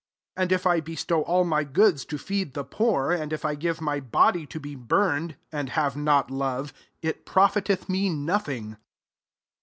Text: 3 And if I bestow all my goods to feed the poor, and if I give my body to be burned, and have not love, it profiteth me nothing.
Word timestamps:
3 0.35 0.41
And 0.43 0.51
if 0.51 0.65
I 0.65 0.79
bestow 0.79 1.21
all 1.21 1.43
my 1.43 1.63
goods 1.63 2.05
to 2.05 2.17
feed 2.17 2.55
the 2.55 2.63
poor, 2.63 3.11
and 3.11 3.31
if 3.31 3.45
I 3.45 3.53
give 3.53 3.79
my 3.79 3.99
body 3.99 4.47
to 4.47 4.59
be 4.59 4.73
burned, 4.73 5.35
and 5.51 5.69
have 5.69 5.95
not 5.95 6.31
love, 6.31 6.73
it 7.03 7.23
profiteth 7.23 7.87
me 7.87 8.09
nothing. 8.09 8.77